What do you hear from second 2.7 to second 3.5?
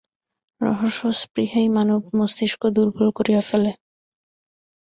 দুর্বল করিয়া